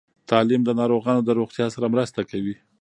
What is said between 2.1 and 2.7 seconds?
کوي.